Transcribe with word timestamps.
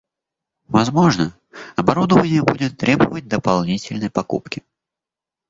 Возможно, 0.67 1.31
оборудование 1.75 2.41
будет 2.41 2.75
требовать 2.79 3.27
дополнительной 3.27 4.09
покупки 4.09 4.63